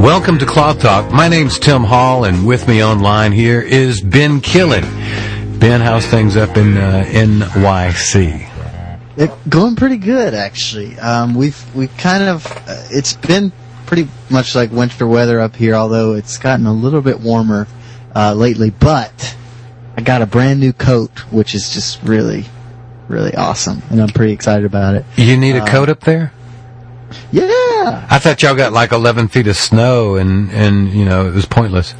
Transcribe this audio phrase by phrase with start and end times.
[0.02, 1.12] Welcome to Cloth Talk.
[1.12, 4.82] My name's Tim Hall, and with me online here is Ben Killen.
[5.60, 8.48] Ben, how's things up in uh, NYC?
[9.16, 10.98] It, going pretty good, actually.
[10.98, 13.52] Um, we've we kind of uh, it's been
[13.86, 17.68] pretty much like winter weather up here, although it's gotten a little bit warmer
[18.12, 18.70] uh, lately.
[18.70, 19.36] But
[19.96, 22.44] I got a brand new coat, which is just really,
[23.06, 25.04] really awesome, and I'm pretty excited about it.
[25.14, 26.32] You need a coat up there?
[27.30, 28.06] Yeah.
[28.10, 31.46] I thought y'all got like 11 feet of snow, and and you know it was
[31.46, 31.94] pointless.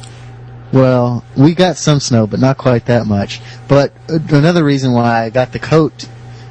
[0.71, 3.41] Well, we got some snow, but not quite that much.
[3.67, 6.07] But uh, another reason why I got the coat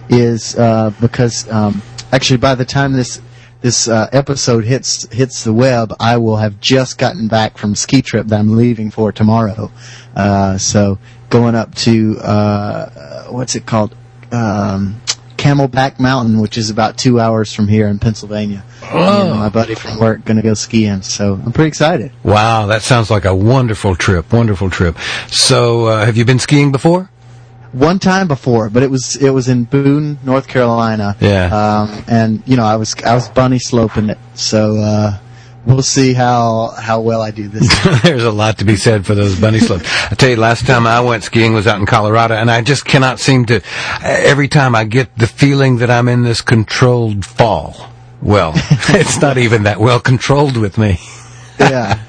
[0.08, 3.20] is uh, because um, actually, by the time this
[3.62, 8.02] this uh, episode hits hits the web, I will have just gotten back from ski
[8.02, 9.72] trip that I'm leaving for tomorrow.
[10.14, 10.98] Uh, so
[11.30, 13.94] going up to uh, what's it called?
[14.30, 15.00] Um,
[15.42, 18.62] Camelback Mountain, which is about two hours from here in Pennsylvania.
[18.84, 19.24] Oh.
[19.24, 22.12] Me and my buddy from work going to go skiing, so I'm pretty excited.
[22.22, 24.32] Wow, that sounds like a wonderful trip.
[24.32, 24.96] Wonderful trip.
[25.28, 27.10] So, uh, have you been skiing before?
[27.72, 31.16] one time before, but it was it was in Boone, North Carolina.
[31.20, 31.46] Yeah.
[31.46, 35.18] Um, and you know, I was I was bunny sloping it, so uh,
[35.66, 37.68] we'll see how how well I do this.
[38.02, 39.84] There's a lot to be said for those bunny slopes.
[40.10, 42.84] I tell you, last time I went skiing was out in Colorado, and I just
[42.84, 43.62] cannot seem to.
[44.02, 47.90] Every time I get the feeling that I'm in this controlled fall.
[48.20, 48.52] Well,
[48.88, 50.98] it's not even that well controlled with me.
[51.58, 52.00] yeah.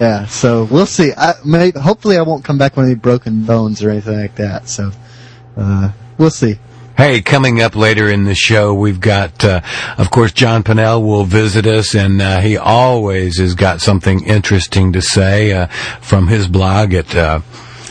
[0.00, 1.12] Yeah, so we'll see.
[1.16, 4.68] I may, hopefully, I won't come back with any broken bones or anything like that.
[4.68, 4.92] So,
[5.56, 6.60] uh, we'll see.
[6.98, 9.60] Hey, coming up later in the show, we've got, uh,
[9.98, 14.92] of course, John Pennell will visit us, and uh, he always has got something interesting
[14.94, 15.68] to say uh,
[16.00, 17.38] from his blog at uh,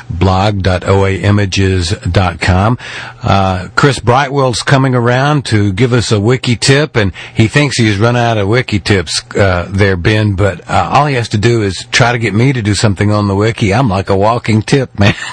[0.09, 2.77] blog.oaimages.com.
[3.23, 7.97] Uh, Chris Brightwell's coming around to give us a wiki tip, and he thinks he's
[7.97, 11.61] run out of wiki tips uh, there, Ben, but uh, all he has to do
[11.61, 13.73] is try to get me to do something on the wiki.
[13.73, 15.15] I'm like a walking tip, man.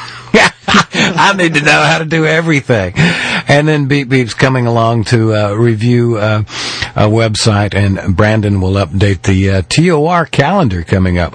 [1.17, 2.95] I need to know how to do everything.
[2.97, 6.41] And then Beep Beep's coming along to uh, review uh,
[6.97, 11.35] a website, and Brandon will update the uh, TOR calendar coming up.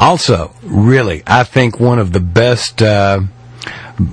[0.00, 3.20] Also, really, I think one of the best, uh,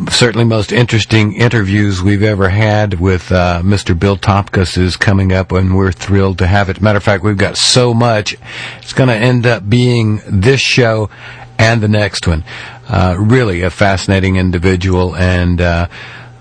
[0.09, 3.97] certainly most interesting interviews we've ever had with uh, Mr.
[3.97, 6.81] Bill Topkus is coming up, and we're thrilled to have it.
[6.81, 8.36] Matter of fact, we've got so much,
[8.80, 11.09] it's going to end up being this show
[11.59, 12.44] and the next one.
[12.88, 15.88] Uh, really a fascinating individual and uh,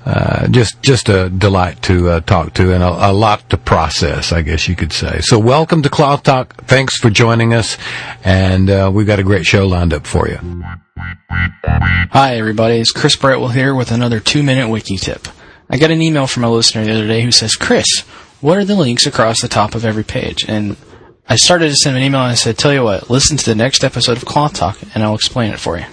[0.07, 4.33] uh, just just a delight to uh, talk to and a, a, lot to process,
[4.33, 5.19] I guess you could say.
[5.21, 6.65] So welcome to Cloth Talk.
[6.65, 7.77] Thanks for joining us,
[8.25, 10.39] and uh, we've got a great show lined up for you.
[12.11, 15.29] Hi everybody, it's Chris Brightwell here with another two-minute wiki tip.
[15.69, 18.01] I got an email from a listener the other day who says, Chris,
[18.41, 20.47] what are the links across the top of every page?
[20.49, 20.79] And
[21.31, 23.45] I started to send him an email and I said, tell you what, listen to
[23.45, 25.85] the next episode of Cloth Talk and I'll explain it for you.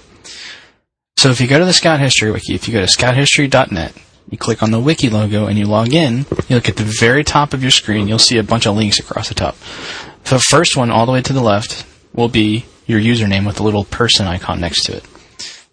[1.17, 3.93] So if you go to the Scout History Wiki, if you go to scouthistory.net,
[4.29, 7.23] you click on the wiki logo and you log in, you look at the very
[7.23, 9.55] top of your screen, you'll see a bunch of links across the top.
[10.25, 13.63] The first one all the way to the left will be your username with a
[13.63, 15.03] little person icon next to it.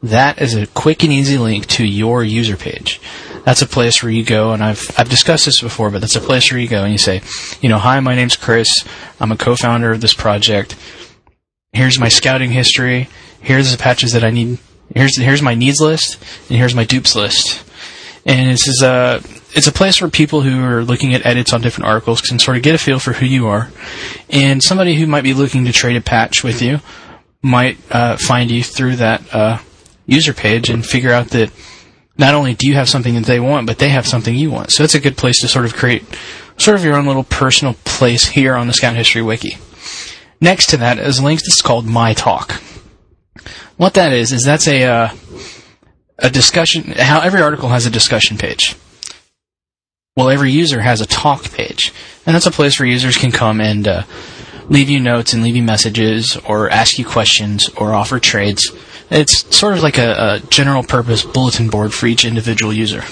[0.03, 3.01] That is a quick and easy link to your user page.
[3.45, 6.21] That's a place where you go, and I've I've discussed this before, but that's a
[6.21, 7.23] place where you go and you say,
[7.61, 8.69] you know, hi, my name's Chris.
[9.21, 10.77] I'm a co-founder of this project.
[11.73, 13.09] Here's my scouting history.
[13.41, 14.59] Here's the patches that I need.
[14.95, 16.19] Here's here's my needs list,
[16.49, 17.65] and here's my dupes list.
[18.25, 19.21] And this is a
[19.55, 22.57] it's a place where people who are looking at edits on different articles can sort
[22.57, 23.71] of get a feel for who you are,
[24.31, 26.81] and somebody who might be looking to trade a patch with you
[27.43, 29.59] might uh, find you through that uh,
[30.07, 31.51] user page and figure out that
[32.19, 34.71] not only do you have something that they want, but they have something you want.
[34.71, 36.05] So it's a good place to sort of create
[36.57, 39.57] sort of your own little personal place here on the Scout History Wiki.
[40.41, 42.61] Next to that is a link that's called My Talk.
[43.77, 45.09] What that is is that's a uh,
[46.19, 46.93] a discussion.
[46.93, 48.77] How every article has a discussion page.
[50.17, 51.93] Well, every user has a talk page,
[52.27, 54.03] and that's a place where users can come and uh,
[54.69, 58.71] leave you notes and leave you messages, or ask you questions, or offer trades.
[59.13, 63.03] It's sort of like a, a general purpose bulletin board for each individual user.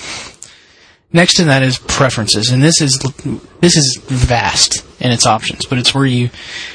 [1.13, 3.05] Next to that is preferences, and this is
[3.61, 6.31] this is vast in its options, but it's where you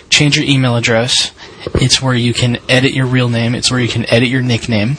[0.10, 1.32] change your email address.
[1.76, 3.56] It's where you can edit your real name.
[3.56, 4.98] It's where you can edit your nickname.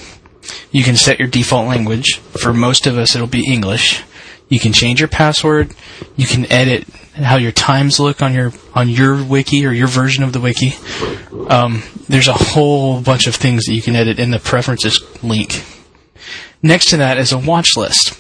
[0.70, 2.16] You can set your default language.
[2.16, 4.02] For most of us, it'll be English.
[4.48, 5.74] You can change your password.
[6.16, 10.22] You can edit how your times look on your on your wiki or your version
[10.22, 10.74] of the wiki.
[11.48, 15.64] Um, there's a whole bunch of things that you can edit in the preferences link.
[16.62, 18.18] Next to that is a watch list.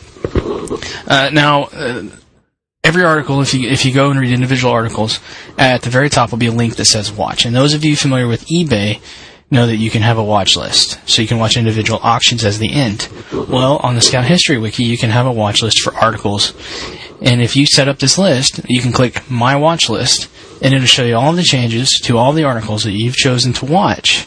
[1.06, 2.04] Uh, now, uh,
[2.82, 5.20] every article, if you if you go and read individual articles,
[5.58, 7.44] at the very top will be a link that says watch.
[7.44, 9.00] And those of you familiar with eBay
[9.50, 12.58] know that you can have a watch list, so you can watch individual auctions as
[12.58, 13.08] the end.
[13.32, 16.52] Well, on the Scout History Wiki, you can have a watch list for articles,
[17.20, 20.28] and if you set up this list, you can click My Watch List,
[20.62, 23.64] and it'll show you all the changes to all the articles that you've chosen to
[23.64, 24.26] watch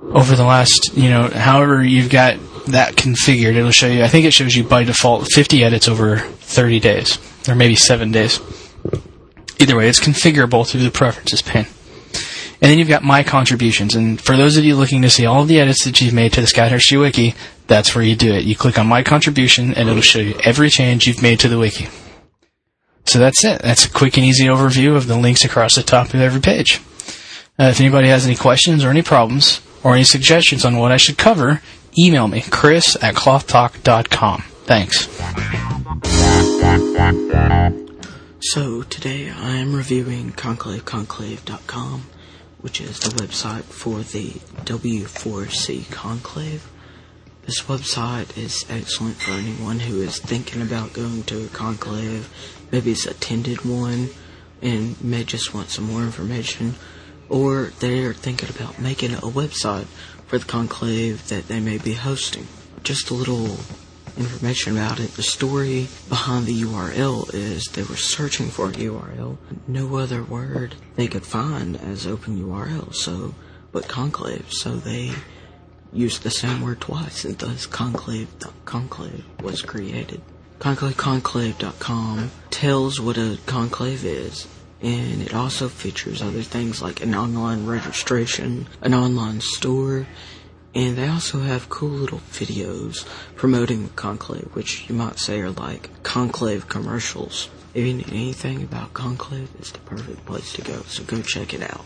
[0.00, 3.54] over the last, you know, however you've got that configured.
[3.54, 4.02] It'll show you.
[4.02, 8.12] I think it shows you by default 50 edits over 30 days, or maybe seven
[8.12, 8.40] days.
[9.58, 11.66] Either way, it's configurable through the preferences pane.
[12.62, 13.94] And then you've got my contributions.
[13.94, 16.34] And for those of you looking to see all of the edits that you've made
[16.34, 17.34] to the History Wiki,
[17.66, 18.44] that's where you do it.
[18.44, 21.58] You click on my contribution and it'll show you every change you've made to the
[21.58, 21.88] wiki.
[23.06, 23.62] So that's it.
[23.62, 26.80] That's a quick and easy overview of the links across the top of every page.
[27.58, 30.98] Uh, if anybody has any questions or any problems or any suggestions on what I
[30.98, 31.62] should cover,
[31.98, 34.42] email me, chris at clothtalk.com.
[34.64, 35.08] Thanks.
[38.40, 42.09] So today I am reviewing conclaveconclave.com
[42.60, 44.30] which is the website for the
[44.64, 46.68] W4C Conclave.
[47.46, 52.28] This website is excellent for anyone who is thinking about going to a conclave,
[52.70, 54.10] maybe has attended one,
[54.62, 56.74] and may just want some more information,
[57.28, 59.86] or they're thinking about making a website
[60.26, 62.46] for the conclave that they may be hosting.
[62.82, 63.58] Just a little
[64.20, 65.14] information about it.
[65.14, 69.38] The story behind the URL is they were searching for a URL.
[69.66, 73.34] No other word they could find as open URL, so,
[73.72, 75.12] but conclave, so they
[75.92, 78.28] used the same word twice, and thus conclave,
[78.64, 80.20] conclave was created.
[80.60, 84.46] ConclaveConclave.com tells what a conclave is,
[84.82, 90.06] and it also features other things like an online registration, an online store,
[90.74, 95.50] and they also have cool little videos promoting the Conclave, which you might say are
[95.50, 97.48] like Conclave commercials.
[97.72, 101.54] If you need anything about Conclave, it's the perfect place to go, so go check
[101.54, 101.84] it out.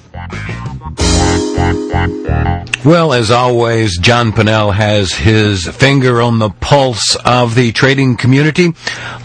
[2.85, 8.73] Well, as always, John Pennell has his finger on the pulse of the trading community.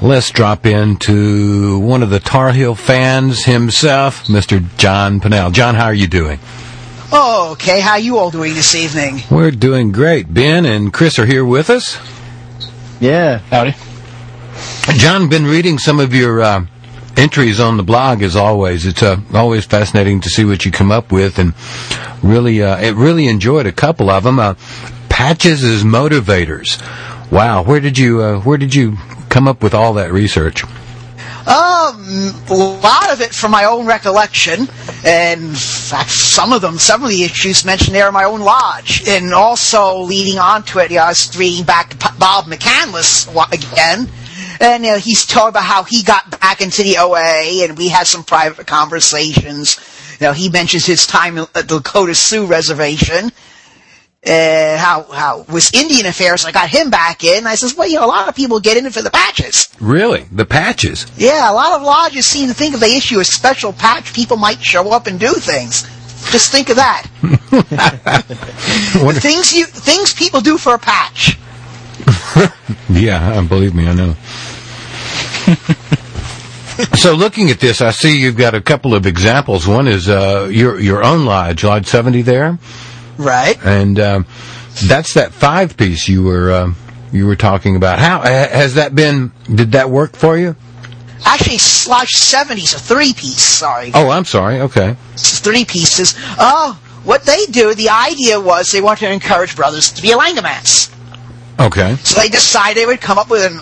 [0.02, 4.66] Let's drop into one of the Tar Heel fans himself, Mr.
[4.78, 5.52] John Pennell.
[5.52, 6.40] John, how are you doing?
[7.12, 7.80] Oh, okay.
[7.80, 9.22] How you all doing this evening?
[9.32, 10.32] We're doing great.
[10.32, 11.98] Ben and Chris are here with us.
[13.00, 13.40] Yeah.
[13.50, 13.76] Howdy.
[14.98, 16.66] John, been reading some of your uh,
[17.18, 18.86] entries on the blog as always.
[18.86, 21.54] It's uh, always fascinating to see what you come up with, and
[22.22, 24.40] really, uh, it really enjoyed a couple of them.
[24.40, 24.56] Uh,
[25.10, 26.82] patches as motivators.
[27.32, 28.98] Wow, where did you uh, where did you
[29.30, 30.64] come up with all that research?
[31.50, 34.68] Um, a lot of it from my own recollection,
[35.04, 39.08] and fact, some of them, some of the issues mentioned there in my own lodge,
[39.08, 44.08] and also leading on to it, you know, I was reading back Bob McCandless again,
[44.62, 47.88] and you know, he's talking about how he got back into the OA, and we
[47.88, 49.80] had some private conversations.
[50.20, 53.32] You know, he mentions his time at the Dakota Sioux Reservation,
[54.26, 57.48] uh, how how with Indian affairs I got him back in.
[57.48, 59.70] I says, well, you know, a lot of people get in for the patches.
[59.80, 61.06] Really, the patches.
[61.18, 64.38] Yeah, a lot of lodges seem to think if they issue a special patch, people
[64.38, 65.84] might show up and do things.
[66.32, 67.08] Just think of that.
[69.22, 71.38] Things you things people do for a patch.
[72.90, 74.14] yeah, believe me, I know.
[76.96, 79.66] so, looking at this, I see you've got a couple of examples.
[79.66, 82.60] One is uh, your your own lodge, Lodge Seventy, there.
[83.20, 83.58] Right.
[83.66, 84.26] and um,
[84.86, 86.74] that's that five piece you were uh,
[87.12, 88.00] you were talking about.
[88.00, 89.32] How has that been?
[89.54, 90.56] Did that work for you?
[91.26, 91.58] Actually,
[91.92, 93.42] Lodge 70 is a three piece.
[93.42, 94.62] Sorry, Oh, I'm sorry.
[94.62, 96.16] Okay, it's three pieces.
[96.40, 100.16] Oh, what they do, the idea was they wanted to encourage brothers to be a
[100.18, 100.96] Elangomats.
[101.60, 103.60] okay, So they decided they would come up with an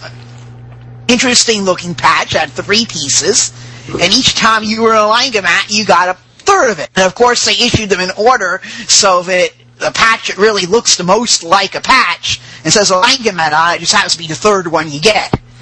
[1.08, 3.52] interesting looking patch at three pieces,
[3.90, 6.90] and each time you were Elangomat, you got a third of it.
[6.96, 10.96] And of course, they issued them in order so that the patch that really looks
[10.96, 14.36] the most like a patch and says Elangomat on it just happens to be the
[14.36, 15.40] third one you get.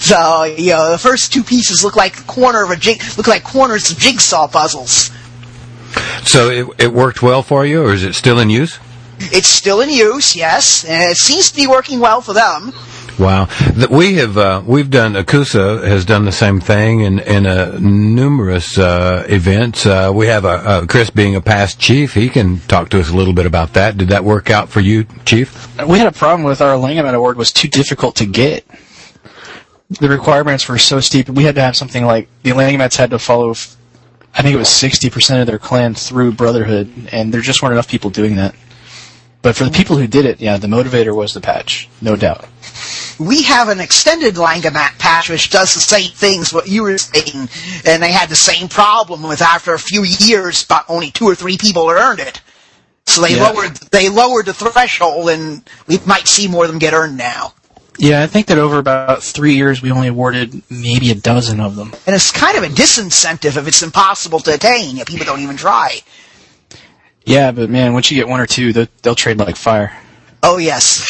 [0.00, 3.28] so you know, the first two pieces look like the corner of a jig, look
[3.28, 5.10] like corners of jigsaw puzzles.
[6.24, 8.78] so it it worked well for you, or is it still in use?
[9.18, 12.72] It's still in use, yes, and it seems to be working well for them.
[13.20, 13.48] Wow,
[13.90, 18.78] we have uh, we've done Akusa has done the same thing in in uh, numerous
[18.78, 19.84] uh, events.
[19.84, 22.14] Uh, we have a, uh Chris being a past chief.
[22.14, 23.98] He can talk to us a little bit about that.
[23.98, 25.68] Did that work out for you, Chief?
[25.86, 28.64] We had a problem with our Elangomat award was too difficult to get.
[29.90, 31.28] The requirements were so steep.
[31.28, 33.50] We had to have something like the Elangomats had to follow.
[34.32, 37.72] I think it was sixty percent of their clan through Brotherhood, and there just weren't
[37.74, 38.54] enough people doing that.
[39.42, 39.76] But for the mm-hmm.
[39.76, 42.46] people who did it, yeah, the motivator was the patch, no doubt.
[43.18, 47.48] we have an extended Elangomat patch which does the same things what you were saying,
[47.86, 51.34] and they had the same problem with after a few years, about only two or
[51.34, 52.40] three people earned it.
[53.06, 53.48] So they Yeah.
[53.48, 57.54] lowered they lowered the threshold, and we might see more of them get earned now.
[57.98, 61.76] Yeah, I think that over about three years, we only awarded maybe a dozen of
[61.76, 61.92] them.
[62.06, 64.96] And it's kind of a disincentive if it's impossible to attain.
[64.98, 66.00] If people don't even try.
[67.24, 69.96] Yeah, but man, once you get one or two, they'll, they'll trade like fire.
[70.42, 71.06] Oh yes.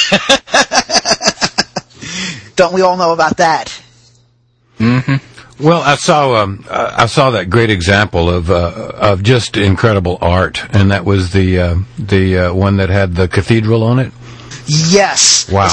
[2.56, 3.80] don't we all know about that?
[5.62, 10.16] Well, I saw um, I I saw that great example of uh, of just incredible
[10.22, 14.12] art, and that was the uh, the uh, one that had the cathedral on it.
[14.66, 15.50] Yes.
[15.50, 15.68] Wow.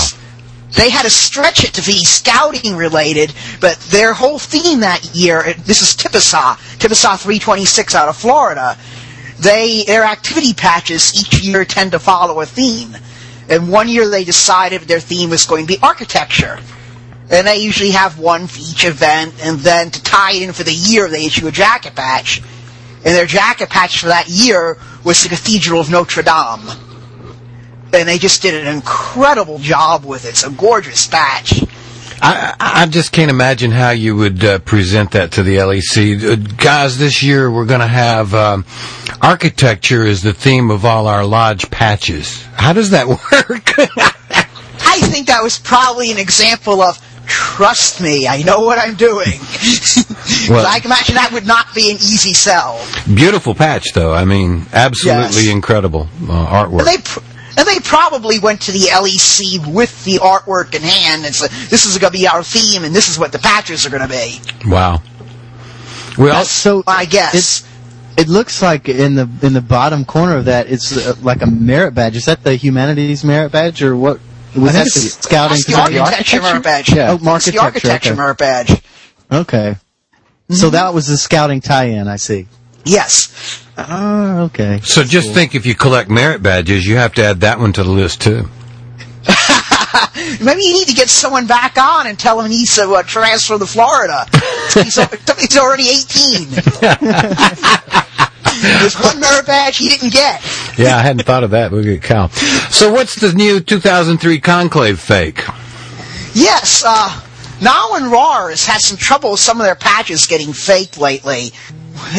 [0.75, 5.53] They had to stretch it to be scouting related, but their whole theme that year,
[5.53, 8.77] this is Tipisa, Tipisa 326 out of Florida.
[9.39, 12.95] They, their activity patches each year tend to follow a theme.
[13.49, 16.59] And one year they decided their theme was going to be architecture.
[17.29, 20.63] And they usually have one for each event, and then to tie it in for
[20.63, 22.41] the year, they issue a jacket patch.
[22.97, 26.87] And their jacket patch for that year was the Cathedral of Notre Dame
[27.93, 30.29] and they just did an incredible job with it.
[30.29, 31.61] It's a gorgeous patch.
[32.21, 36.23] I, I just can't imagine how you would uh, present that to the LEC.
[36.23, 38.65] Uh, guys, this year we're going to have um,
[39.21, 42.41] architecture is the theme of all our lodge patches.
[42.53, 43.19] How does that work?
[44.79, 46.97] I think that was probably an example of
[47.27, 49.33] trust me, I know what I'm doing.
[50.49, 52.85] Well- I can imagine that would not be an easy sell.
[53.13, 54.13] Beautiful patch, though.
[54.13, 55.47] I mean, absolutely Yes.
[55.47, 56.85] incredible uh, artwork.
[56.85, 57.19] They pr-
[57.57, 61.85] and they probably went to the LEC with the artwork in hand and said, "This
[61.85, 64.09] is going to be our theme, and this is what the patches are going to
[64.09, 65.01] be." wow.
[66.17, 67.63] Well, That's so my guess.
[68.17, 71.45] It looks like in the in the bottom corner of that, it's uh, like a
[71.45, 72.15] merit badge.
[72.15, 74.19] Is that the humanities merit badge or what?
[74.55, 75.49] Was that the scouting?
[75.49, 75.99] That's the committee?
[75.99, 76.89] architecture merit badge.
[76.91, 77.11] Yeah.
[77.21, 78.17] Oh, It's the architecture, architecture okay.
[78.17, 78.81] merit badge.
[79.31, 79.75] Okay.
[80.49, 82.07] So that was the scouting tie-in.
[82.07, 82.47] I see.
[82.85, 83.66] Yes.
[83.77, 84.79] Oh, okay.
[84.83, 87.83] so just think if you collect merit badges, you have to add that one to
[87.83, 88.49] the list too.
[90.41, 93.03] Maybe you need to get someone back on and tell him he needs to uh,
[93.03, 94.25] transfer to Florida.
[94.73, 96.47] he's, he's already 18.
[98.79, 100.41] There's one merit badge he didn't get.
[100.77, 101.71] Yeah, I hadn't thought of that.
[101.71, 102.29] Look at Cal.
[102.29, 105.43] So what's the new 2003 Conclave fake?
[106.33, 107.09] Yes, uh,
[107.59, 111.51] Nayawin Rar has had some trouble with some of their patches getting faked lately.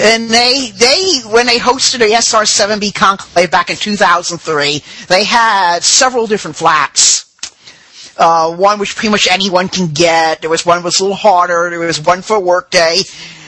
[0.00, 6.26] And they, they, when they hosted a SR7B conclave back in 2003, they had several
[6.26, 7.26] different flats.
[8.16, 10.40] Uh, one which pretty much anyone can get.
[10.40, 11.70] There was one that was a little harder.
[11.70, 12.98] There was one for workday.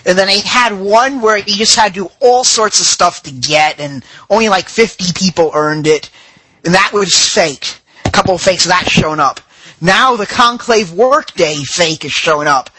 [0.06, 3.22] And then they had one where you just had to do all sorts of stuff
[3.24, 6.10] to get, and only like 50 people earned it.
[6.64, 7.80] And that was fake.
[8.04, 9.40] A couple of fakes of that shown up.
[9.80, 12.70] Now the Conclave Workday fake is showing up.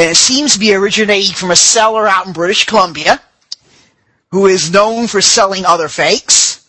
[0.00, 3.20] And it seems to be originating from a seller out in British Columbia
[4.30, 6.66] who is known for selling other fakes.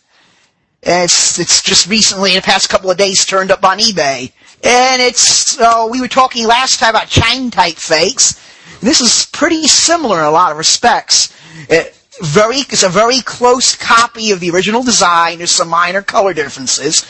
[0.82, 4.32] And it's, it's just recently, in the past couple of days, turned up on eBay.
[4.62, 8.34] And it's, uh, we were talking last time about Chang type fakes.
[8.80, 11.34] This is pretty similar in a lot of respects.
[11.70, 15.38] It, very, it's a very close copy of the original design.
[15.38, 17.06] There's some minor color differences.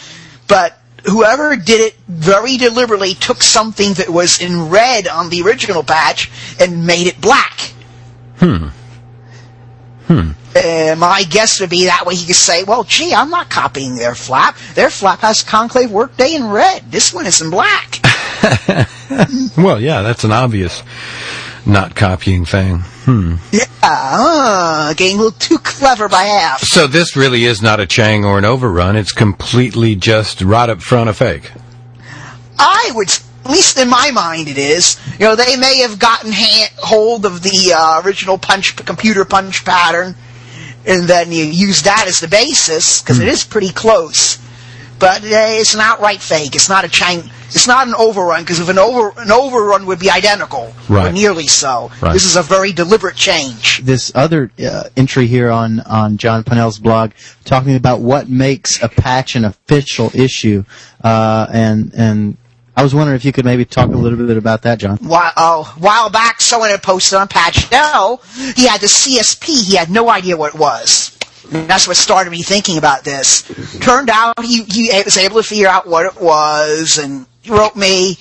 [0.47, 5.82] But whoever did it very deliberately took something that was in red on the original
[5.82, 6.30] patch
[6.61, 7.73] and made it black.
[8.38, 8.68] Hmm.
[10.06, 10.30] Hmm.
[10.54, 13.97] Uh, my guess would be that way he could say, well, gee, I'm not copying
[13.97, 14.56] their flap.
[14.75, 16.90] Their flap has Conclave Workday in red.
[16.90, 18.00] This one is in black.
[19.56, 20.82] Well, yeah, that's an obvious
[21.66, 22.78] not copying thing.
[23.04, 23.37] Hmm.
[23.50, 26.61] yeah, uh, getting a little too clever by half.
[26.61, 28.97] So this really is not a Chang or an overrun.
[28.97, 31.50] It's completely just right up front a fake.
[32.59, 35.00] I would, at least in my mind, it is.
[35.19, 39.64] You know, they may have gotten hand, hold of the uh, original punch computer punch
[39.64, 40.14] pattern,
[40.87, 44.38] and then you use that as the basis because it is pretty close.
[44.99, 46.54] But uh, it's an outright fake.
[46.54, 47.31] It's not a Chang.
[47.54, 51.09] It's not an overrun because if an over an overrun would be identical, Right.
[51.09, 51.90] or nearly so.
[52.00, 52.12] Right.
[52.12, 53.80] This is a very deliberate change.
[53.82, 57.12] this other uh, entry here on on John Pennell's blog
[57.44, 60.64] talking about what makes a patch an official issue,
[61.04, 62.37] uh, and and
[62.76, 64.97] I was wondering if you could maybe talk a little bit about that, John.
[65.02, 68.21] While, uh, while back, someone had posted on Patch No,
[68.56, 69.64] he had the CSP.
[69.68, 71.16] He had no idea what it was.
[71.52, 73.42] And that's what started me thinking about this.
[73.80, 78.17] Turned out he, he was able to figure out what it was, and wrote me.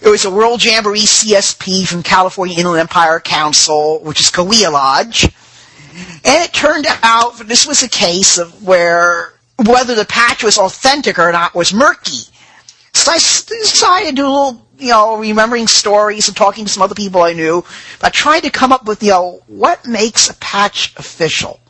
[0.00, 5.24] It was a World Jamboree CSP from California Inland Empire Council, which is Cahuilla Lodge.
[6.24, 10.56] And it turned out that this was a case of where whether the patch was
[10.56, 12.22] authentic or not was murky.
[12.92, 16.82] So I decided to do a little, you know, remembering stories and talking to some
[16.82, 17.64] other people I knew,
[18.00, 21.60] but trying to come up with, you know, what makes a patch official.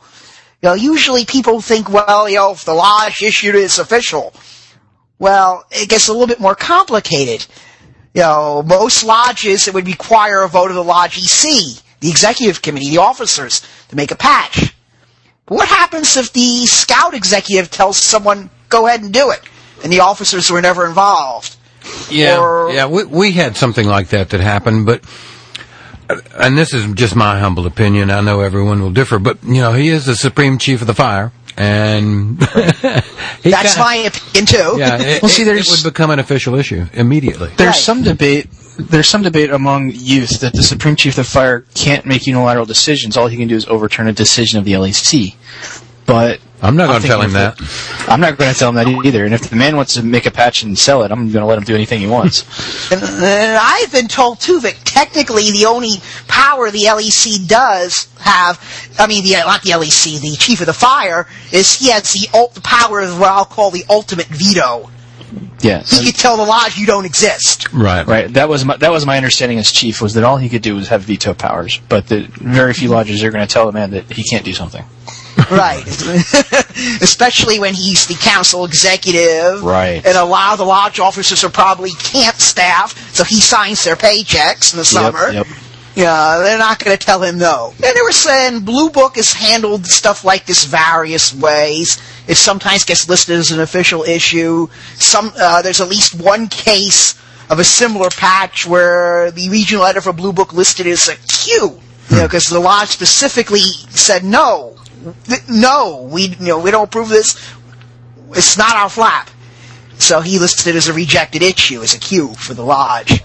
[0.61, 4.33] You know, usually people think, well, you know, if the lodge issued it, it's official.
[5.19, 7.45] Well, it gets a little bit more complicated.
[8.13, 12.61] You know, most lodges, it would require a vote of the lodge EC, the executive
[12.61, 14.73] committee, the officers, to make a patch.
[15.45, 19.41] But what happens if the scout executive tells someone, go ahead and do it,
[19.83, 21.55] and the officers were never involved?
[22.09, 25.03] Yeah, Or- yeah, we we had something like that that happened, but
[26.35, 28.09] and this is just my humble opinion.
[28.09, 30.93] I know everyone will differ, but you know, he is the supreme chief of the
[30.95, 32.39] fire, and
[33.43, 34.75] he That's kinda- my opinion too.
[34.79, 34.97] yeah.
[35.01, 37.51] It, Well, see, there's- it would become an official issue immediately.
[37.57, 37.75] There's Right.
[37.75, 38.47] some debate.
[38.77, 43.17] There's some debate among youth that the Supreme Chief of Fire can't make unilateral decisions.
[43.17, 45.35] All he can do is overturn a decision of the LEC.
[46.05, 47.59] But I'm not going to tell him that.
[47.59, 49.23] it- I'm not going to tell him that either.
[49.25, 51.45] And if the man wants to make a patch and sell it, I'm going to
[51.45, 52.43] let him do anything he wants.
[52.91, 55.91] And, and I've been told too that technically the only
[56.27, 58.59] power the LEC does have,
[58.97, 62.27] I mean, the, not the LEC, the chief of the fire, is he has the,
[62.33, 64.89] ult- the power of what I'll call the ultimate veto.
[65.59, 65.83] yeah.
[65.83, 67.71] He could tell the lodge you don't exist.
[67.71, 68.33] Right, Right.
[68.33, 70.73] That was my, that was my understanding as chief was that all he could do
[70.75, 73.91] was have veto powers, but that very few lodges are going to tell the man
[73.91, 74.83] that he can't do something.
[75.51, 75.85] Right.
[77.01, 79.63] Especially when he's the council executive.
[79.63, 80.05] Right.
[80.05, 83.95] And a lot of the lodge officers are probably camp staff, so he signs their
[83.95, 85.31] paychecks in the summer.
[85.31, 85.47] Yep.
[85.95, 87.73] Yeah, they're not going to tell him no.
[87.83, 92.01] And they were saying Blue Book has handled stuff like this various ways.
[92.27, 94.69] It sometimes gets listed as an official issue.
[94.95, 97.19] Some uh, there's at least one case
[97.49, 101.81] of a similar patch where the regional editor for Blue Book listed as a Q.
[102.11, 104.77] You know, because the lodge specifically said no,
[105.25, 107.35] Th- no, we you know we don't approve this.
[108.31, 109.29] It's not our flap.
[109.97, 113.21] So he listed it as a rejected issue as a cue for the lodge.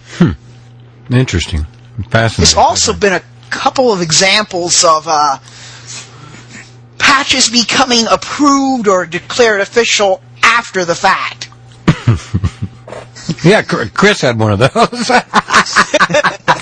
[1.11, 1.67] Interesting,
[2.11, 2.37] fascinating.
[2.39, 5.39] There's also been a couple of examples of uh,
[6.99, 11.51] patches becoming approved or declared official after the fact.
[13.43, 14.71] Yeah, Chris had one of those,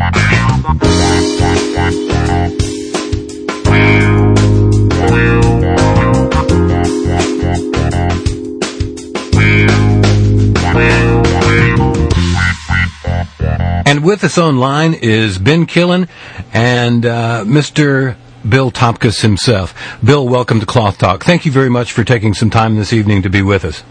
[13.94, 16.10] And with us online is Ben Killen
[16.52, 18.16] and uh, Mr.
[18.50, 19.76] Bill Topkus himself.
[20.04, 21.24] Bill, welcome to Cloth Talk.
[21.24, 23.84] Thank you very much for taking some time this evening to be with us.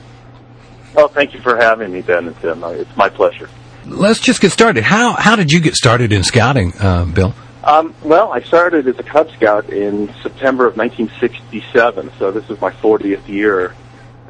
[0.93, 2.65] Well, thank you for having me, Ben and Tim.
[2.65, 3.49] Uh, It's my pleasure.
[3.87, 4.83] let's just get started.
[4.83, 7.33] How how did you get started in scouting, uh, Bill?
[7.62, 12.61] Um, well, I started as a Cub Scout in September of 1967, so this is
[12.61, 13.73] my 40th year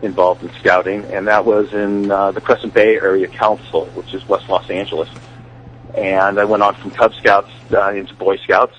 [0.02, 4.28] involved in scouting, and that was in uh, the Crescent Bay Area Council, which is
[4.28, 5.08] West Los Angeles.
[5.96, 8.74] And I went on from Cub Scouts uh, into Boy Scouts,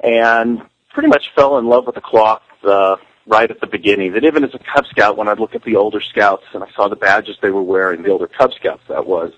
[0.00, 4.12] and pretty much fell in love with the cloth uh, right at the beginning.
[4.12, 6.70] That even as a Cub Scout, when I'd look at the older Scouts and I
[6.74, 9.32] saw the badges they were wearing, the older Cub Scouts that was,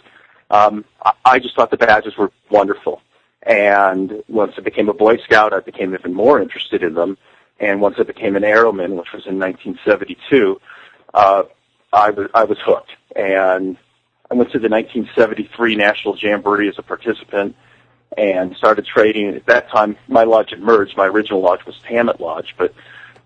[0.50, 3.00] um, I, I just thought the badges were wonderful.
[3.42, 7.16] And once I became a Boy Scout, I became even more interested in them.
[7.58, 10.60] And once I became an Arrowman, which was in 1972,
[11.14, 11.44] uh,
[11.92, 12.90] I was I was hooked.
[13.14, 13.78] And
[14.30, 17.54] I went to the 1973 National Jamboree as a participant
[18.16, 19.34] and started trading.
[19.34, 20.96] At that time, my lodge had merged.
[20.96, 22.74] My original lodge was Hammett Lodge, but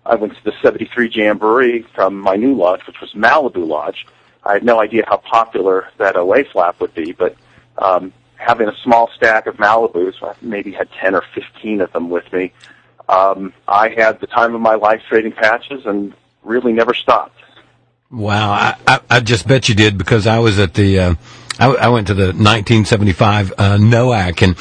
[0.05, 4.05] I went to the 73 Jamboree from my new lodge, which was Malibu Lodge.
[4.43, 7.35] I had no idea how popular that OA flap would be, but
[7.77, 12.09] um, having a small stack of Malibus, I maybe had 10 or 15 of them
[12.09, 12.51] with me,
[13.07, 17.37] um, I had the time of my life trading patches and really never stopped.
[18.11, 21.15] Wow, I, I, I just bet you did because I was at the, uh,
[21.57, 24.57] I, I went to the 1975 uh, NOAC and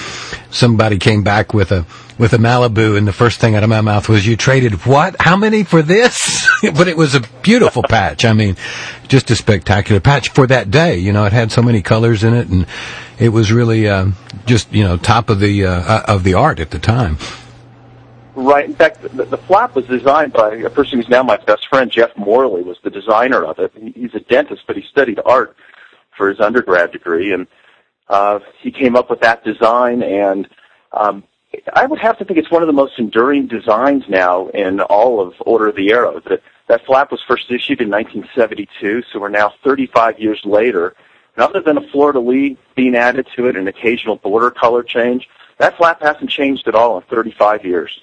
[0.55, 1.85] somebody came back with a
[2.17, 5.17] with a Malibu and the first thing out of my mouth was you traded what?
[5.19, 6.47] How many for this?
[6.77, 8.27] but it was a beautiful patch.
[8.27, 8.57] I mean,
[9.09, 10.99] just a spectacular patch for that day.
[10.99, 12.67] You know, it had so many colors in it and
[13.19, 14.09] it was really uh,
[14.45, 17.17] just you know top of the uh, uh of the art at the time.
[18.35, 18.65] Right.
[18.65, 21.91] In fact, the, the flap was designed by a person who's now my best friend,
[21.91, 23.73] Jeff Morley, was the designer of it.
[23.95, 25.57] He's a dentist, but he studied art
[26.17, 27.47] for his undergrad degree, and
[28.09, 30.03] uh, he came up with that design.
[30.03, 30.49] And
[30.93, 31.25] um,
[31.75, 35.21] I would have to think it's one of the most enduring designs now in all
[35.21, 36.21] of Order of the Arrow.
[36.21, 40.95] That that flap was first issued in 1972, so we're now 35 years later.
[41.35, 45.77] And other than a fleur-de-lis being added to it, an occasional border color change, that
[45.77, 48.01] flap hasn't changed at all in 35 years.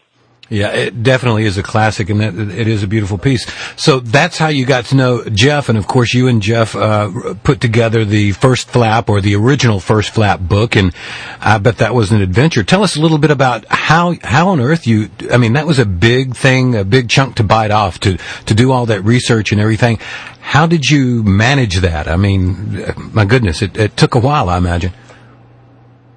[0.49, 3.45] Yeah, it definitely is a classic, and it is a beautiful piece.
[3.75, 7.33] So that's how you got to know Jeff, and of course, you and Jeff uh,
[7.43, 10.93] put together the first flap or the original first flap book, and
[11.41, 12.63] I bet that was an adventure.
[12.63, 15.09] Tell us a little bit about how how on earth you.
[15.31, 18.53] I mean, that was a big thing, a big chunk to bite off to to
[18.53, 19.99] do all that research and everything.
[20.39, 22.07] How did you manage that?
[22.07, 24.93] I mean, my goodness, it, it took a while, I imagine.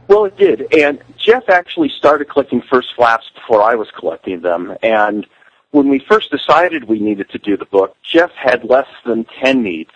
[0.06, 4.76] Well, it did, and Jeff actually started collecting first flaps before I was collecting them.
[4.82, 5.26] And
[5.70, 9.62] when we first decided we needed to do the book, Jeff had less than 10
[9.62, 9.90] needs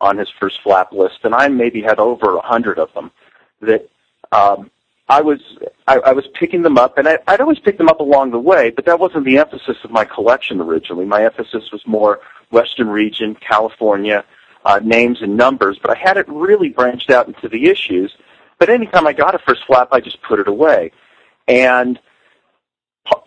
[0.00, 3.10] on his first flap list, and I maybe had over a hundred of them.
[3.60, 3.88] That
[4.30, 4.70] um,
[5.08, 5.40] I was
[5.86, 8.38] I, I was picking them up, and I, I'd always pick them up along the
[8.38, 11.04] way, but that wasn't the emphasis of my collection originally.
[11.04, 14.24] My emphasis was more Western region, California,
[14.64, 18.14] uh, names and numbers, but I had it really branched out into the issues
[18.58, 20.92] but anytime I got a first flap, I just put it away.
[21.46, 21.98] And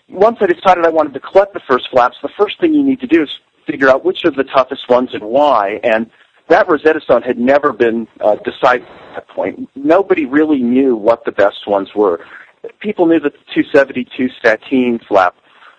[0.09, 2.99] once I decided I wanted to collect the first flaps, the first thing you need
[3.01, 5.79] to do is figure out which are the toughest ones and why.
[5.83, 6.09] And
[6.49, 9.69] that Rosetta Stone had never been uh, decided at that point.
[9.75, 12.25] Nobody really knew what the best ones were.
[12.79, 15.35] People knew that the 272 Sateen flap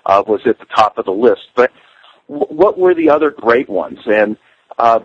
[0.07, 1.71] uh, was at the top of the list, but
[2.29, 4.01] w- what were the other great ones?
[4.07, 4.37] And
[4.79, 5.01] uh,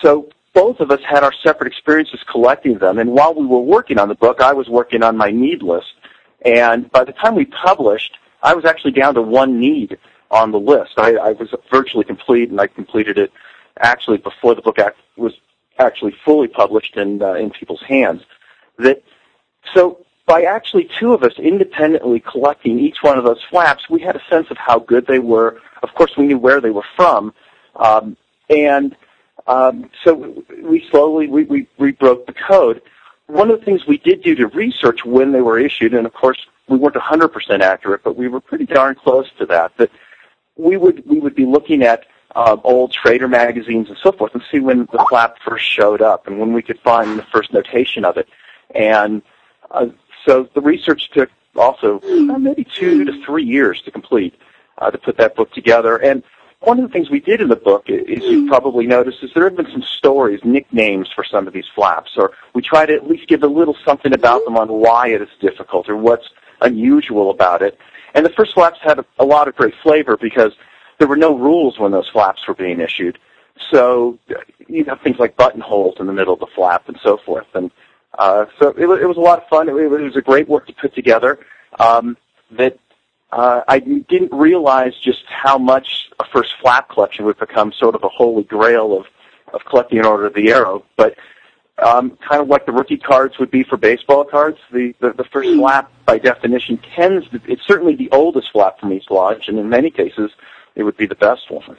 [0.00, 2.98] so both of us had our separate experiences collecting them.
[2.98, 5.92] And while we were working on the book, I was working on my need list.
[6.44, 9.98] And by the time we published, I was actually down to one need
[10.30, 10.92] on the list.
[10.96, 13.32] I, I was virtually complete, and I completed it
[13.78, 15.34] actually before the book act, was
[15.78, 18.22] actually fully published in uh, in people's hands.
[18.78, 19.02] That
[19.74, 24.16] so by actually two of us independently collecting each one of those flaps, we had
[24.16, 25.60] a sense of how good they were.
[25.82, 27.34] Of course, we knew where they were from,
[27.76, 28.16] um,
[28.48, 28.96] and
[29.46, 32.82] um, so we slowly we, we, we broke the code.
[33.26, 36.12] One of the things we did do to research when they were issued, and of
[36.12, 39.76] course we weren't 100% accurate, but we were pretty darn close to that.
[39.76, 39.90] That
[40.56, 44.42] we would we would be looking at uh, old trader magazines and so forth, and
[44.50, 48.04] see when the flap first showed up, and when we could find the first notation
[48.04, 48.28] of it.
[48.74, 49.22] And
[49.70, 49.86] uh,
[50.26, 54.34] so the research took also uh, maybe two to three years to complete
[54.78, 55.96] uh, to put that book together.
[55.96, 56.22] And
[56.66, 59.44] one of the things we did in the book, as you've probably noticed, is there
[59.44, 63.08] have been some stories, nicknames for some of these flaps, or we try to at
[63.08, 66.28] least give a little something about them on why it is difficult or what's
[66.60, 67.78] unusual about it.
[68.14, 70.52] And the first flaps had a, a lot of great flavor because
[70.98, 73.18] there were no rules when those flaps were being issued.
[73.70, 74.18] So,
[74.68, 77.46] you know, things like buttonholes in the middle of the flap and so forth.
[77.54, 77.70] And
[78.18, 79.68] uh, so it, it was a lot of fun.
[79.68, 81.38] It, it was a great work to put together.
[81.78, 82.16] Um,
[82.52, 82.78] that
[83.32, 88.04] uh, I didn't realize just how much a first flap collection would become sort of
[88.04, 89.06] a holy grail of,
[89.52, 90.84] of collecting in order of the arrow.
[90.96, 91.16] But
[91.82, 94.58] um, kind of like the rookie cards would be for baseball cards.
[94.72, 98.92] The, the, the first flap, by definition, tends to, it's certainly the oldest flap from
[98.92, 100.30] each lodge, and in many cases,
[100.76, 101.76] it would be the best one.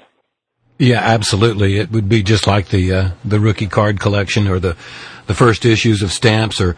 [0.78, 1.78] Yeah, absolutely.
[1.78, 4.76] It would be just like the uh, the rookie card collection or the
[5.26, 6.76] the first issues of stamps or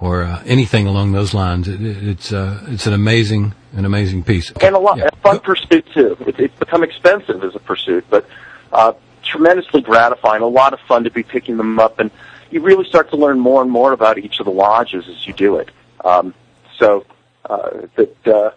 [0.00, 1.68] or uh, anything along those lines.
[1.68, 4.50] It, it's uh, it's an amazing an amazing piece.
[4.60, 5.08] And a lot, yeah.
[5.12, 6.16] a fun pursuit too.
[6.20, 8.26] It, it's become expensive as a pursuit, but
[8.72, 10.42] uh, tremendously gratifying.
[10.42, 12.10] A lot of fun to be picking them up, and
[12.50, 15.32] you really start to learn more and more about each of the lodges as you
[15.32, 15.70] do it.
[16.04, 16.34] Um,
[16.78, 17.04] so
[17.48, 18.50] uh, that, uh,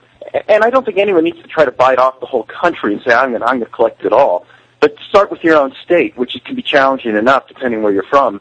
[0.47, 3.01] and I don't think anyone needs to try to bite off the whole country and
[3.03, 4.45] say I'm gonna I'm going to collect it all.
[4.79, 8.39] But start with your own state, which can be challenging enough depending where you're from,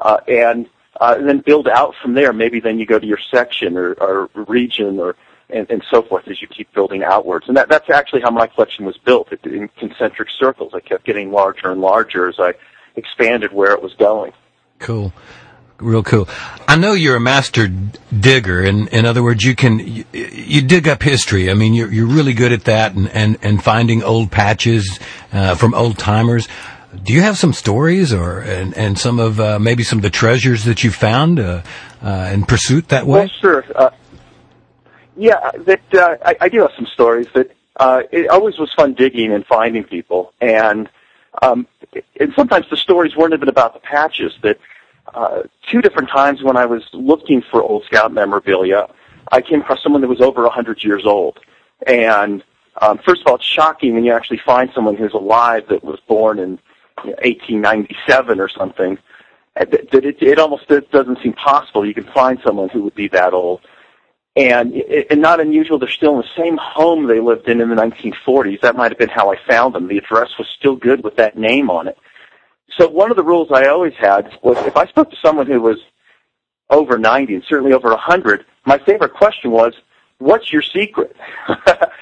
[0.00, 0.68] uh, and,
[1.00, 2.32] uh, and then build out from there.
[2.32, 5.16] Maybe then you go to your section or, or region or
[5.48, 7.46] and, and so forth as you keep building outwards.
[7.46, 10.72] And that, that's actually how my collection was built it, in concentric circles.
[10.74, 12.54] I kept getting larger and larger as I
[12.96, 14.32] expanded where it was going.
[14.80, 15.12] Cool
[15.78, 16.28] real cool.
[16.66, 20.88] I know you're a master digger, and in other words, you can you, you, dig
[20.88, 21.50] up history.
[21.50, 24.98] I mean, you're you're really good at that, and and, and finding old patches
[25.32, 26.48] uh, from old timers.
[27.02, 30.10] Do you have some stories, or and, and some of uh, maybe some of the
[30.10, 31.62] treasures that you found uh,
[32.02, 33.20] uh in pursuit that way?
[33.20, 33.64] Well, sure.
[33.74, 33.90] Uh,
[35.16, 37.26] yeah, that uh, I, I do have some stories.
[37.34, 37.50] That
[38.12, 40.88] it always was fun digging and finding people, and
[41.42, 41.66] um,
[42.18, 44.58] and sometimes the stories weren't even about the patches that
[45.14, 48.88] uh, two different times when I was looking for old Scout memorabilia,
[49.32, 51.38] I came across someone that was over a 100 years old.
[51.86, 52.42] And
[52.80, 56.00] um, first of all, it's shocking when you actually find someone who's alive that was
[56.06, 56.58] born in
[57.04, 58.98] 1897 or something.
[59.54, 63.08] That it, it, it almost doesn't seem possible you can find someone who would be
[63.08, 63.60] that old.
[64.36, 67.74] And, and not unusual, they're still in the same home they lived in in the
[67.74, 68.60] 1940s.
[68.60, 69.88] That might have been how I found them.
[69.88, 71.96] The address was still good with that name on it.
[72.76, 75.62] So one of the rules I always had was if I spoke to someone who
[75.62, 75.78] was
[76.68, 79.72] over 90 and certainly over 100, my favorite question was,
[80.18, 81.16] what's your secret?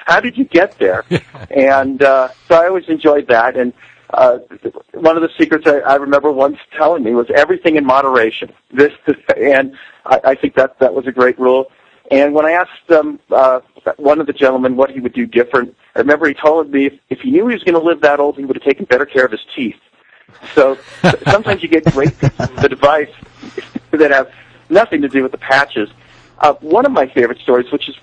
[0.05, 1.05] How did you get there?
[1.49, 3.55] and uh, so I always enjoyed that.
[3.55, 3.71] And
[4.11, 4.37] uh,
[4.93, 8.51] one of the secrets I, I remember once telling me was everything in moderation.
[8.71, 8.93] This,
[9.37, 11.71] and I, I think that that was a great rule.
[12.11, 13.61] And when I asked um, uh,
[13.97, 16.93] one of the gentlemen what he would do different, I remember he told me if,
[17.09, 19.05] if he knew he was going to live that old, he would have taken better
[19.05, 19.79] care of his teeth.
[20.53, 20.77] So
[21.29, 23.09] sometimes you get great advice
[23.91, 24.31] that have
[24.69, 25.89] nothing to do with the patches.
[26.39, 27.95] Uh, one of my favorite stories, which is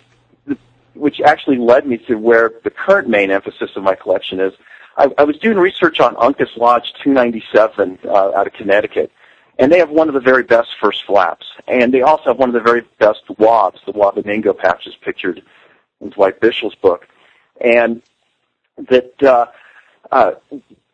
[0.95, 4.53] which actually led me to where the current main emphasis of my collection is,
[4.97, 9.11] I, I was doing research on Uncas Lodge 297 uh, out of Connecticut,
[9.59, 12.49] and they have one of the very best first flaps, and they also have one
[12.49, 15.43] of the very best wobs, the Wabaningo patches pictured
[16.01, 17.07] in Dwight Bischel's book,
[17.61, 18.03] and
[18.77, 19.47] that uh,
[20.11, 20.33] uh,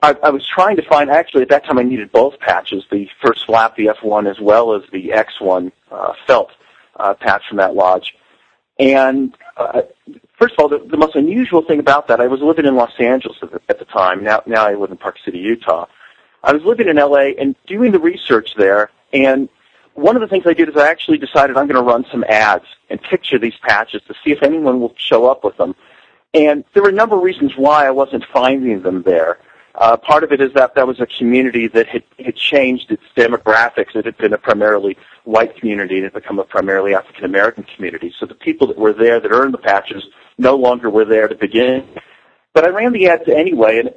[0.03, 3.09] I, I was trying to find, actually at that time I needed both patches, the
[3.25, 6.51] first flap, the F1, as well as the X1 uh, felt
[6.97, 8.15] uh, patch from that lodge.
[8.79, 9.83] And uh,
[10.39, 12.93] first of all, the, the most unusual thing about that, I was living in Los
[12.99, 14.23] Angeles at the, at the time.
[14.23, 15.87] Now, now I live in Park City, Utah.
[16.43, 19.49] I was living in LA and doing the research there, and
[19.95, 22.25] one of the things I did is I actually decided I'm going to run some
[22.29, 25.75] ads and picture these patches to see if anyone will show up with them.
[26.35, 29.39] And there were a number of reasons why I wasn't finding them there.
[29.79, 33.05] Uh, part of it is that that was a community that had, had changed its
[33.17, 33.95] demographics.
[33.95, 37.63] It had been a primarily white community and it had become a primarily African American
[37.63, 38.13] community.
[38.19, 40.05] So the people that were there that earned the patches
[40.37, 41.87] no longer were there to begin.
[42.55, 43.95] But I ran the ads anyway, and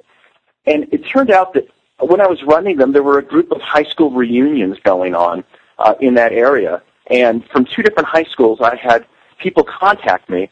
[0.67, 1.67] and it turned out that
[1.99, 5.43] when I was running them, there were a group of high school reunions going on
[5.79, 9.07] uh, in that area, and from two different high schools, I had
[9.39, 10.51] people contact me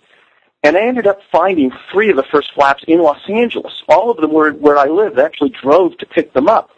[0.64, 3.74] and I ended up finding three of the first flaps in Los Angeles.
[3.88, 5.20] All of them were where I lived.
[5.20, 6.72] I actually drove to pick them up.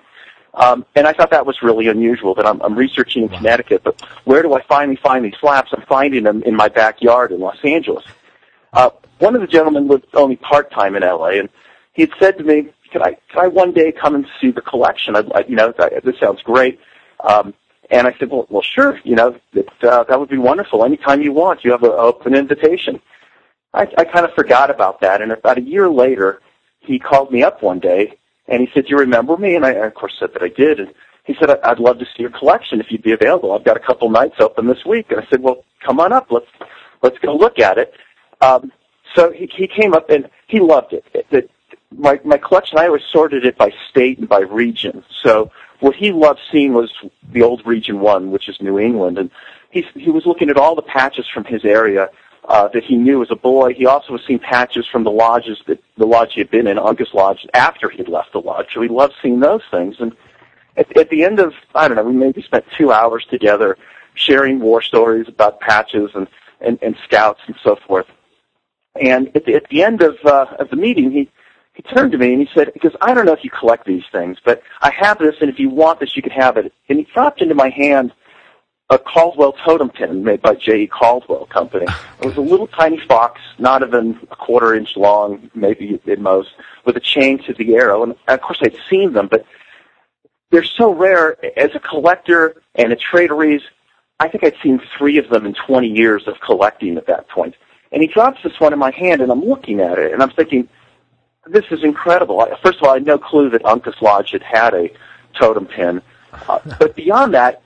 [0.53, 3.37] Um, and I thought that was really unusual that I'm, I'm researching in wow.
[3.37, 5.71] Connecticut, but where do I finally find these flaps?
[5.73, 8.03] I'm finding them in my backyard in Los Angeles.
[8.73, 8.89] Uh,
[9.19, 11.49] one of the gentlemen lived only part-time in LA, and
[11.93, 14.61] he had said to me, "Could I, could I one day come and see the
[14.61, 15.15] collection?
[15.15, 16.79] I'd, I, you know, this sounds great."
[17.21, 17.53] Um,
[17.89, 18.99] and I said, "Well, well, sure.
[19.03, 20.83] You know, it, uh, that would be wonderful.
[20.83, 23.01] Anytime you want, you have an open invitation."
[23.73, 25.21] I, I kind of forgot about that.
[25.21, 26.41] And about a year later,
[26.79, 29.71] he called me up one day and he said, "Do you remember me?" And I,
[29.71, 30.79] of course, said that I did.
[30.79, 33.53] And he said, "I'd love to see your collection if you'd be available.
[33.53, 36.31] I've got a couple nights open this week." And I said, "Well, come on up.
[36.31, 36.49] Let's
[37.01, 37.93] let's go look at it."
[38.41, 38.71] Um,
[39.15, 41.05] so he, he came up and he loved it.
[41.13, 41.51] it, it
[41.95, 45.03] my my collection, I always sorted it by state and by region.
[45.21, 46.91] So what he loved seeing was
[47.31, 49.29] the old Region One, which is New England, and
[49.69, 52.09] he he was looking at all the patches from his area
[52.47, 53.73] uh, that he knew as a boy.
[53.73, 56.77] He also was seeing patches from the lodges that the lodge he had been in,
[56.77, 58.67] August Lodge, after he'd left the lodge.
[58.73, 59.95] So he loved seeing those things.
[59.99, 60.15] And
[60.75, 63.77] at, at the end of I don't know, we maybe spent two hours together
[64.13, 66.27] sharing war stories about patches and
[66.59, 68.07] and, and scouts and so forth.
[68.99, 71.29] And at the, at the end of uh, of the meeting, he
[71.73, 74.03] he turned to me and he said, "Because I don't know if you collect these
[74.11, 76.99] things, but I have this, and if you want this, you can have it." And
[76.99, 78.13] he dropped into my hand
[78.91, 80.87] a Caldwell totem pin made by J.E.
[80.87, 81.85] Caldwell Company.
[82.19, 86.49] It was a little tiny fox, not even a quarter inch long, maybe at most,
[86.83, 88.03] with a chain to the arrow.
[88.03, 89.45] And of course, I'd seen them, but
[90.51, 91.37] they're so rare.
[91.57, 93.61] As a collector and a traderies,
[94.19, 97.55] I think I'd seen three of them in 20 years of collecting at that point.
[97.93, 100.31] And he drops this one in my hand, and I'm looking at it, and I'm
[100.31, 100.67] thinking,
[101.47, 102.45] this is incredible.
[102.61, 104.89] First of all, I had no clue that Uncas Lodge had had a
[105.39, 106.01] totem pin.
[106.47, 107.61] Uh, but beyond that,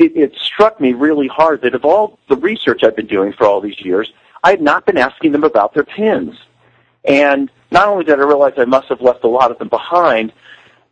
[0.00, 3.46] it, it struck me really hard that of all the research I've been doing for
[3.46, 6.36] all these years, I had not been asking them about their pins.
[7.04, 10.32] And not only did I realize I must have left a lot of them behind,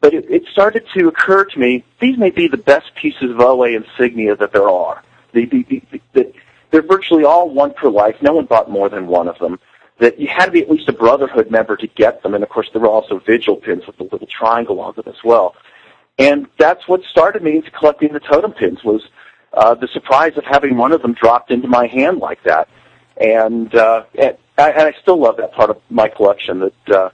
[0.00, 3.40] but it, it started to occur to me these may be the best pieces of
[3.40, 5.02] OA insignia that there are.
[5.32, 6.32] The, the, the, the,
[6.70, 8.16] they're virtually all one per life.
[8.20, 9.58] No one bought more than one of them.
[9.98, 12.50] That you had to be at least a Brotherhood member to get them, and of
[12.50, 15.56] course there were also vigil pins with the little triangle on them as well.
[16.18, 19.02] And that's what started me into collecting the totem pins was
[19.52, 22.68] uh, the surprise of having one of them dropped into my hand like that.
[23.20, 27.10] And, uh, and, I, and I still love that part of my collection that uh,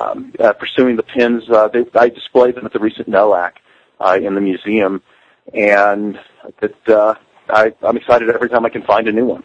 [0.00, 1.48] um, uh, pursuing the pins.
[1.48, 3.52] Uh, they, I displayed them at the recent NOAC
[4.00, 5.02] uh, in the museum,
[5.52, 6.18] and
[6.60, 7.14] that uh,
[7.48, 9.44] I, I'm excited every time I can find a new one.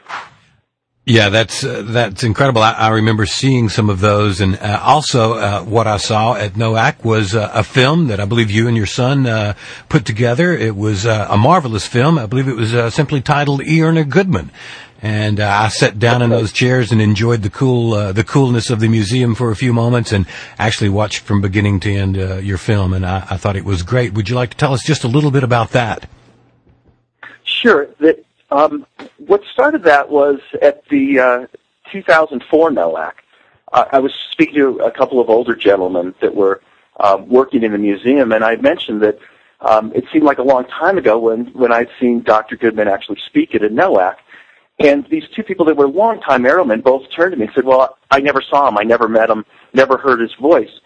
[1.05, 2.61] Yeah, that's uh, that's incredible.
[2.61, 6.53] I, I, remember seeing some of those, and uh, also uh, what I saw at
[6.53, 9.55] NOAC was uh, a film that I believe you and your son uh,
[9.89, 10.53] put together.
[10.53, 12.17] It was uh, a marvelous film.
[12.17, 13.59] I believe it was simply titled.
[13.59, 14.49] Urner Goodman,
[15.01, 18.87] and I sat down in those chairs and enjoyed the cool the coolness of the
[18.87, 20.25] museum for a few moments, and
[20.57, 24.13] actually watched from beginning to end your film, and I, I, thought it was great.
[24.13, 26.07] Would you like to tell us just a little bit about that?
[27.43, 27.87] Sure.
[27.99, 28.85] That um,
[29.17, 31.47] what started that was at the uh,
[31.91, 33.11] 2004 NOAC.
[33.71, 36.61] Uh, I was speaking to a couple of older gentlemen that were
[36.99, 39.17] um, working in the museum, and I mentioned that
[39.61, 42.55] um, it seemed like a long time ago when, when I'd seen Dr.
[42.55, 44.15] Goodman actually speak at a NOAC.
[44.79, 47.97] And these two people that were longtime Arrowmen both turned to me and said, well,
[48.11, 48.77] I never saw him.
[48.77, 50.81] I never met him, never heard his voice.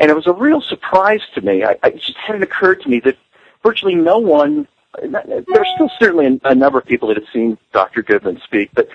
[0.00, 1.62] And it was a real surprise to me.
[1.62, 3.16] I, it just hadn't occurred to me that
[3.62, 4.66] virtually no one
[5.02, 8.02] there's still certainly a, number of people that had seen Dr.
[8.02, 8.88] Goodman speak, but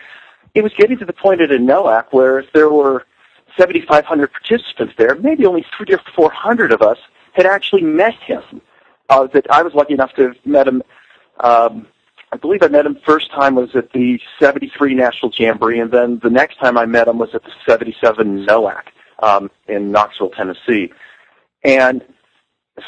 [0.53, 3.05] it was getting to the point at a NOAC where if there were
[3.57, 6.97] 7,500 participants there, maybe only three or 400 of us
[7.33, 8.61] had actually met him.
[9.09, 10.81] Uh, that I was lucky enough to have met him.
[11.41, 11.87] Um,
[12.31, 16.19] I believe I met him first time was at the 73 National Jamboree, and then
[16.23, 18.83] the next time I met him was at the 77 NOAC
[19.21, 20.93] um, in Knoxville, Tennessee.
[21.63, 22.01] And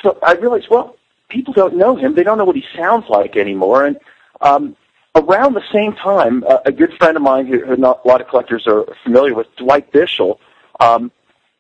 [0.02, 0.95] so I realized, well,
[1.34, 2.13] people don't know him.
[2.13, 3.86] They don't know what he sounds like anymore.
[3.86, 3.98] And
[4.41, 4.78] um,
[5.15, 8.22] around the same time, uh, a good friend of mine who, who not, a lot
[8.22, 10.38] of collectors are familiar with, Dwight Bischel,
[10.80, 11.12] um,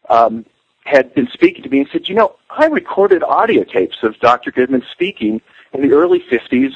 [0.09, 0.45] um,
[0.85, 4.51] had been speaking to me and said, you know, I recorded audio tapes of Dr.
[4.51, 5.41] Goodman speaking
[5.73, 6.73] in the early 50s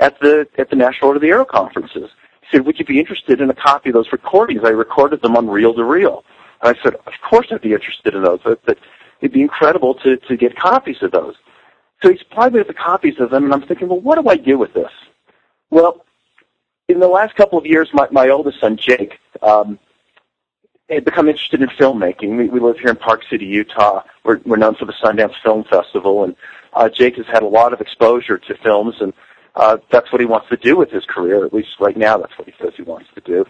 [0.00, 2.10] at the at the National Order of the Arrow conferences.
[2.40, 4.62] He said, would you be interested in a copy of those recordings?
[4.64, 6.24] I recorded them on reel to reel.
[6.62, 8.40] And I said, of course I'd be interested in those.
[8.42, 8.78] But, but
[9.20, 11.36] it'd be incredible to, to get copies of those.
[12.02, 14.28] So he supplied me with the copies of them, and I'm thinking, well, what do
[14.28, 14.90] I do with this?
[15.70, 16.04] Well,
[16.88, 19.78] in the last couple of years, my, my oldest son, Jake, um,
[20.88, 22.36] had become interested in filmmaking.
[22.36, 24.02] We, we live here in Park City, Utah.
[24.24, 26.34] We're, we're known for the Sundance Film Festival, and
[26.72, 29.12] uh, Jake has had a lot of exposure to films, and
[29.54, 31.44] uh, that's what he wants to do with his career.
[31.44, 33.44] At least right now, that's what he says he wants to do.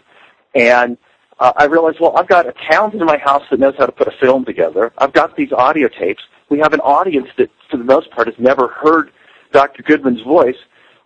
[0.53, 0.97] And
[1.39, 3.91] uh, I realized, well, I've got a talent in my house that knows how to
[3.91, 4.91] put a film together.
[4.97, 8.37] I've got these audio tapes we have an audience that, for the most part, has
[8.37, 9.11] never heard
[9.51, 9.81] Dr.
[9.81, 10.57] Goodman's voice.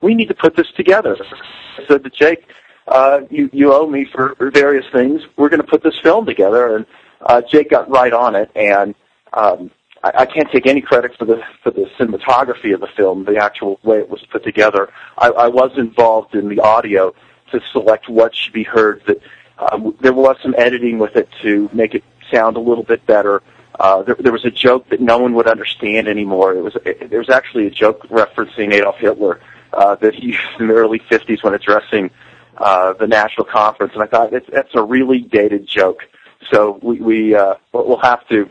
[0.02, 1.16] We need to put this together.
[1.22, 2.48] I said to Jake,
[2.88, 5.22] uh, you, you owe me for various things.
[5.38, 6.76] We're going to put this film together.
[6.76, 6.86] And
[7.22, 8.52] uh, Jake got right on it.
[8.56, 8.96] And
[9.34, 9.72] um,
[10.04, 13.38] I, I can't take any credit for the for the cinematography of the film, the
[13.38, 14.90] actual way it was put together.
[15.18, 17.14] I, I was involved in the audio
[17.52, 19.02] to select what should be heard.
[19.08, 19.20] That
[19.58, 23.42] um, there was some editing with it to make it sound a little bit better.
[23.80, 26.54] Uh, there, there was a joke that no one would understand anymore.
[26.56, 29.42] It was it, there was actually a joke referencing Adolf Hitler
[29.74, 32.10] uh, that he used in the early 50s when addressing
[32.58, 36.08] uh, the national conference, and I thought it's, that's a really dated joke.
[36.52, 38.50] So we, we uh, we'll have to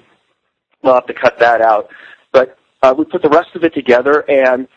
[0.83, 1.89] we'll have to cut that out.
[2.33, 4.68] But uh, we put the rest of it together, and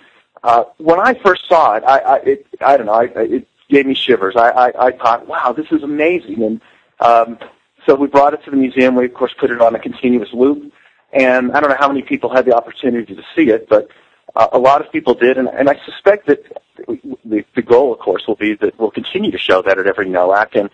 [0.44, 3.86] uh, when I first saw it, I I, it, I don't know, I, it gave
[3.86, 4.36] me shivers.
[4.38, 6.62] I, I I thought, wow, this is amazing, and
[7.00, 7.38] um,
[7.88, 8.94] so we brought it to the museum.
[8.94, 10.72] We, of course, put it on a continuous loop.
[11.14, 13.90] And I don't know how many people had the opportunity to see it, but
[14.36, 16.40] Uh, a lot of people did, and, and I suspect that
[17.32, 20.08] the, the goal, of course, will be that we'll continue to show that at every
[20.16, 20.50] NOAC.
[20.60, 20.70] And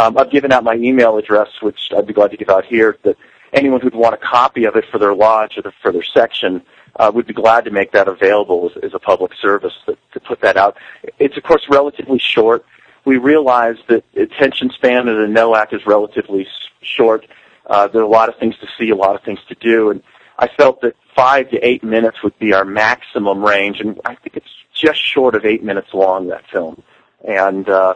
[0.00, 2.90] um, I've given out my email address, which I'd be glad to give out here,
[3.06, 3.16] that
[3.60, 6.52] anyone who'd want a copy of it for their lodge or the, for their section
[7.00, 10.18] uh, would be glad to make that available as, as a public service to, to
[10.30, 10.76] put that out.
[11.24, 12.60] It's, of course, relatively short.
[13.06, 16.46] We realize that attention span of the NOAC is relatively
[16.82, 17.26] short.
[17.64, 19.90] Uh, there are a lot of things to see, a lot of things to do,
[19.90, 20.02] and
[20.38, 24.36] I felt that five to eight minutes would be our maximum range, and I think
[24.36, 26.82] it's just short of eight minutes long, that film.
[27.26, 27.94] And uh,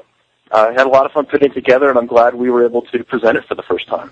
[0.51, 2.83] I had a lot of fun putting it together, and I'm glad we were able
[2.83, 4.11] to present it for the first time.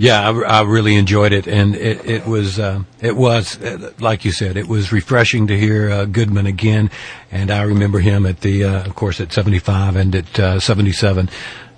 [0.00, 4.24] Yeah, I, I really enjoyed it, and it, it was uh, it was uh, like
[4.24, 6.90] you said, it was refreshing to hear uh, Goodman again,
[7.30, 11.28] and I remember him at the, uh, of course, at 75 and at uh, 77.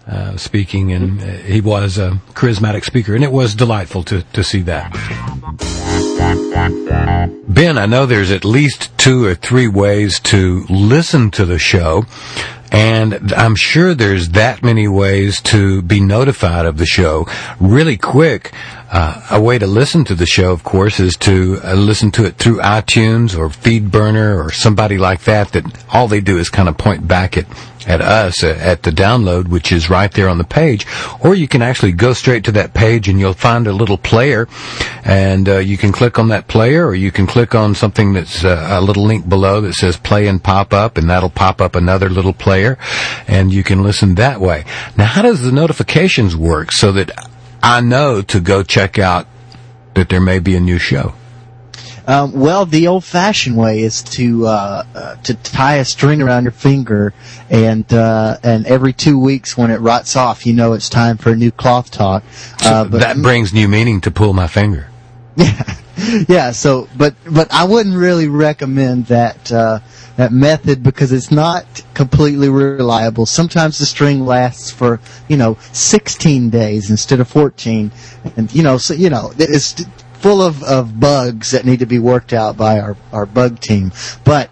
[0.04, 4.60] Uh, speaking, and he was a charismatic speaker, and it was delightful to, to see
[4.60, 4.90] that.
[7.46, 12.04] Ben, I know there's at least two or three ways to listen to the show.
[12.72, 17.26] And I'm sure there's that many ways to be notified of the show.
[17.60, 18.52] Really quick,
[18.90, 22.24] uh, a way to listen to the show, of course, is to uh, listen to
[22.24, 25.52] it through iTunes or FeedBurner or somebody like that.
[25.52, 27.44] That all they do is kind of point back at
[27.86, 30.86] at us uh, at the download, which is right there on the page.
[31.20, 34.48] Or you can actually go straight to that page and you'll find a little player,
[35.04, 38.44] and uh, you can click on that player, or you can click on something that's
[38.44, 41.74] uh, a little link below that says play and pop up, and that'll pop up
[41.74, 42.78] another little player,
[43.26, 44.64] and you can listen that way.
[44.96, 47.10] Now, how does the notifications work so that
[47.62, 49.26] I know to go check out
[49.94, 51.14] that there may be a new show?
[52.06, 56.52] Um, well, the old-fashioned way is to uh, uh, to tie a string around your
[56.52, 57.14] finger,
[57.48, 61.30] and uh, and every two weeks when it rots off, you know it's time for
[61.30, 62.24] a new cloth talk.
[62.64, 64.88] Uh, so that brings new meaning to pull my finger.
[65.34, 66.50] Yeah, yeah.
[66.50, 69.80] So, but but I wouldn't really recommend that uh,
[70.16, 73.26] that method because it's not completely reliable.
[73.26, 77.90] Sometimes the string lasts for, you know, 16 days instead of 14.
[78.36, 79.82] And, you know, so, you know, it's
[80.22, 83.92] full of, of bugs that need to be worked out by our, our bug team.
[84.24, 84.50] But,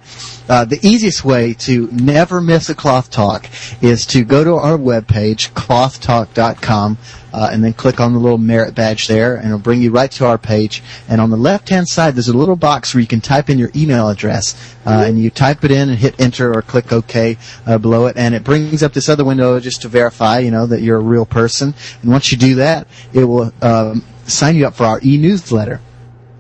[0.50, 3.48] uh, the easiest way to never miss a cloth talk
[3.80, 6.98] is to go to our webpage, clothtalk.com,
[7.32, 10.10] uh, and then click on the little merit badge there, and it'll bring you right
[10.10, 10.82] to our page.
[11.08, 13.70] And on the left-hand side, there's a little box where you can type in your
[13.76, 17.78] email address, uh, and you type it in and hit enter or click OK uh,
[17.78, 20.82] below it, and it brings up this other window just to verify, you know, that
[20.82, 21.74] you're a real person.
[22.02, 25.80] And once you do that, it will um, sign you up for our e-newsletter.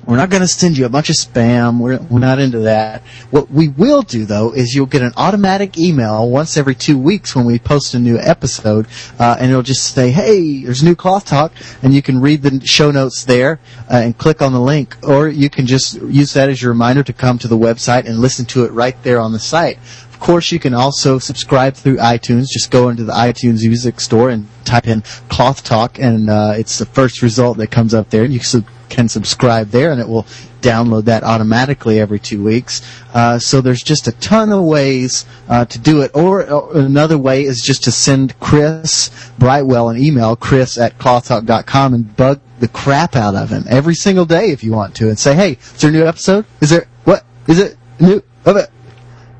[0.06, 1.78] We're not going to send you a bunch of spam.
[1.78, 3.02] We're, we're not into that.
[3.30, 7.36] What we will do though is you'll get an automatic email once every two weeks
[7.36, 8.88] when we post a new episode,
[9.18, 12.60] uh, and it'll just say, "Hey, there's new cloth talk," and you can read the
[12.66, 16.48] show notes there uh, and click on the link, or you can just use that
[16.48, 19.32] as your reminder to come to the website and listen to it right there on
[19.32, 19.78] the site.
[20.20, 22.48] Course, you can also subscribe through iTunes.
[22.48, 26.78] Just go into the iTunes Music Store and type in Cloth Talk, and uh, it's
[26.78, 28.24] the first result that comes up there.
[28.24, 30.26] And you can can subscribe there, and it will
[30.60, 32.82] download that automatically every two weeks.
[33.14, 36.10] Uh, so there's just a ton of ways uh, to do it.
[36.14, 41.94] Or, or, another way is just to send Chris Brightwell an email, chris at clothtalk.com,
[41.94, 45.18] and bug the crap out of him every single day if you want to, and
[45.18, 46.44] say, hey, is there a new episode?
[46.60, 47.24] Is there, what?
[47.46, 48.22] Is it new?
[48.44, 48.70] Of it?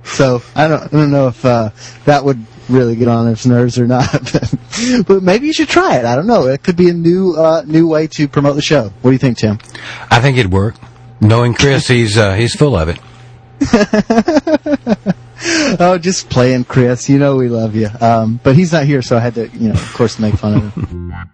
[0.05, 1.71] So I don't, I don't know if uh,
[2.05, 4.11] that would really get on his nerves or not.
[5.07, 6.05] but maybe you should try it.
[6.05, 6.47] I don't know.
[6.47, 8.93] It could be a new uh, new way to promote the show.
[9.03, 9.59] What do you think, Tim?
[10.11, 10.77] I think it'd work.
[11.21, 12.99] Knowing Chris, he's uh, he's full of it.
[15.79, 17.09] oh, just playing, Chris.
[17.11, 17.89] You know we love you.
[18.01, 20.55] Um, but he's not here, so I had to, you know, of course, make fun
[20.55, 21.13] of him.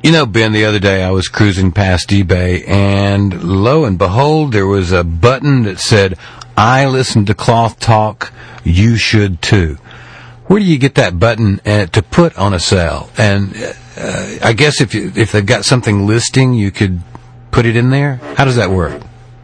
[0.00, 4.52] You know, Ben, the other day I was cruising past eBay, and lo and behold,
[4.52, 6.16] there was a button that said,
[6.58, 8.32] "I listen to Cloth Talk.
[8.64, 9.78] You should too."
[10.48, 13.10] where do you get that button uh, to put on a sale?
[13.16, 13.54] And
[13.96, 17.00] uh, I guess if you, if they've got something listing, you could
[17.50, 18.16] put it in there.
[18.36, 19.00] How does that work?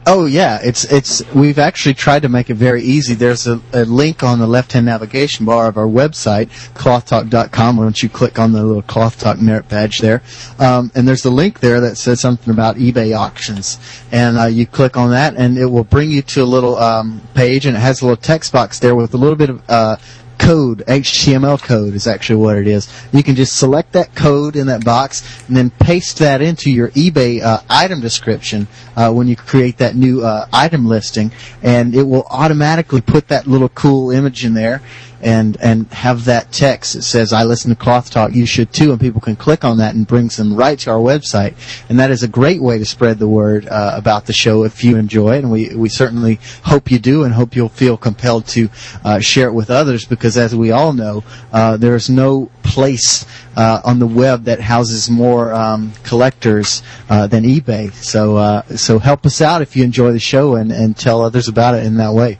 [0.06, 3.14] Oh yeah, it's it's we've actually tried to make it very easy.
[3.14, 7.78] There's a, a link on the left-hand navigation bar of our website, clothtalk.com.
[7.78, 10.22] Once you click on the little cloth talk merit badge there,
[10.58, 13.78] um, and there's a link there that says something about eBay auctions,
[14.12, 17.22] and uh, you click on that, and it will bring you to a little um,
[17.32, 19.96] page, and it has a little text box there with a little bit of uh,
[20.44, 22.92] code, HTML code is actually what it is.
[23.12, 26.90] You can just select that code in that box and then paste that into your
[26.90, 31.32] eBay uh, item description uh, when you create that new uh, item listing,
[31.62, 34.82] and it will automatically put that little cool image in there.
[35.24, 38.34] And and have that text that says I listen to Cloth Talk.
[38.34, 40.98] You should too, and people can click on that and brings them right to our
[40.98, 41.54] website.
[41.88, 44.84] And that is a great way to spread the word uh, about the show if
[44.84, 45.38] you enjoy it.
[45.38, 48.68] And we we certainly hope you do, and hope you'll feel compelled to
[49.02, 53.24] uh, share it with others because, as we all know, uh, there is no place
[53.56, 57.92] uh, on the web that houses more um, collectors uh, than eBay.
[57.94, 61.48] So uh, so help us out if you enjoy the show and and tell others
[61.48, 62.38] about it in that way.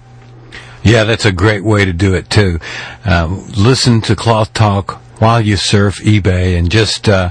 [0.85, 2.61] Yeah, that's a great way to do it too.
[3.07, 3.27] Uh,
[3.57, 7.31] listen to Cloth Talk while you surf eBay and just uh,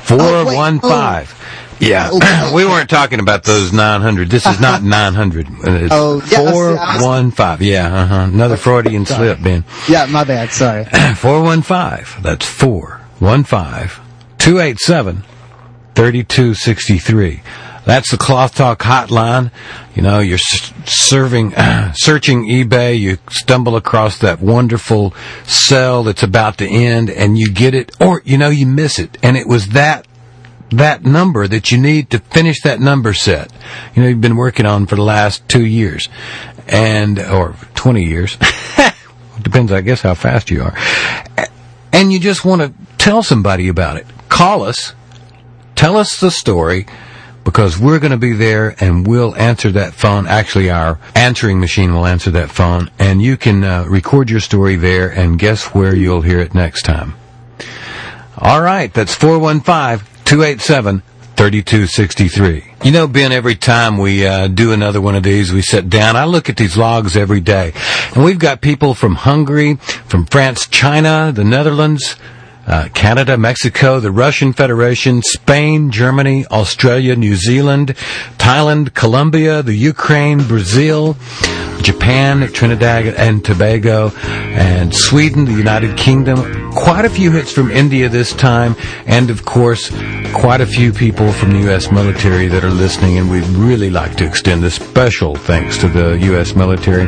[0.03, 1.37] 415.
[1.79, 2.11] Yeah,
[2.53, 4.29] we weren't talking about those 900.
[4.29, 5.47] This is not 900.
[5.49, 7.67] It's Oh, yeah, I see, I was- 415.
[7.67, 8.15] Yeah, uh-huh.
[8.33, 9.65] Another Freudian slip, Ben.
[9.89, 10.51] Yeah, my bad.
[10.51, 10.85] Sorry.
[11.15, 12.21] 415.
[12.23, 14.00] That's 415
[14.41, 15.23] 287
[15.93, 17.43] 3263.
[17.85, 19.51] That's the Cloth Talk hotline.
[19.95, 20.39] You know, you're
[20.85, 21.51] serving,
[21.93, 25.13] searching eBay, you stumble across that wonderful
[25.43, 29.15] sale that's about to end and you get it, or, you know, you miss it.
[29.21, 30.07] And it was that
[30.71, 33.51] that number that you need to finish that number set.
[33.93, 36.07] You know, you've been working on for the last two years,
[36.67, 38.37] and or twenty years.
[39.41, 40.73] Depends, I guess, how fast you are.
[41.91, 44.07] And you just want to tell somebody about it.
[44.31, 44.95] Call us,
[45.75, 46.87] tell us the story,
[47.43, 50.25] because we're going to be there and we'll answer that phone.
[50.25, 54.77] Actually, our answering machine will answer that phone, and you can uh, record your story
[54.77, 55.09] there.
[55.09, 57.13] And guess where you'll hear it next time.
[58.37, 61.03] All right, that's 415 287
[61.35, 62.73] 3263.
[62.85, 66.15] You know, Ben, every time we uh, do another one of these, we sit down.
[66.15, 67.73] I look at these logs every day.
[68.15, 72.15] And we've got people from Hungary, from France, China, the Netherlands,
[72.67, 77.95] uh, Canada, Mexico, the Russian Federation, Spain, Germany, Australia, New Zealand,
[78.37, 81.17] Thailand, Colombia, the Ukraine, Brazil,
[81.81, 86.71] Japan, Trinidad and Tobago, and Sweden, the United Kingdom.
[86.71, 88.75] Quite a few hits from India this time,
[89.07, 89.89] and of course,
[90.33, 91.91] quite a few people from the U.S.
[91.91, 96.17] military that are listening, and we'd really like to extend a special thanks to the
[96.19, 96.55] U.S.
[96.55, 97.07] military.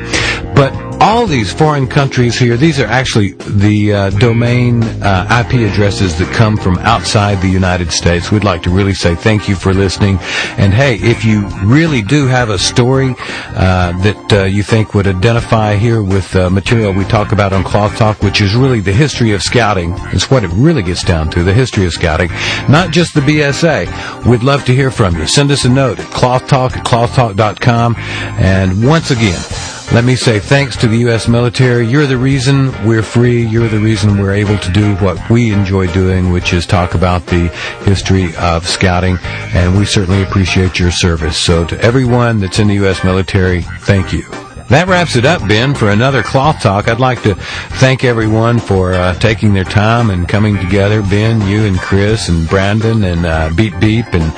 [0.55, 6.17] But all these foreign countries here, these are actually the uh, domain uh, IP addresses
[6.17, 8.31] that come from outside the United States.
[8.31, 10.17] We'd like to really say thank you for listening.
[10.57, 15.07] And hey, if you really do have a story uh, that uh, you think would
[15.07, 18.93] identify here with uh, material we talk about on Cloth Talk, which is really the
[18.93, 22.29] history of scouting, it's what it really gets down to, the history of scouting,
[22.69, 24.25] not just the BSA.
[24.25, 25.27] We'd love to hear from you.
[25.27, 27.95] Send us a note at clothtalk at clothtalk.com.
[27.97, 29.41] And once again,
[29.91, 31.27] let me say thanks to the U.S.
[31.27, 31.85] military.
[31.85, 33.45] You're the reason we're free.
[33.45, 37.25] You're the reason we're able to do what we enjoy doing, which is talk about
[37.27, 37.49] the
[37.83, 39.17] history of scouting.
[39.53, 41.37] And we certainly appreciate your service.
[41.37, 43.03] So to everyone that's in the U.S.
[43.03, 44.23] military, thank you.
[44.73, 46.87] That wraps it up, Ben, for another Cloth Talk.
[46.87, 47.35] I'd like to
[47.75, 51.03] thank everyone for uh, taking their time and coming together.
[51.03, 54.33] Ben, you and Chris and Brandon and uh, Beep Beep and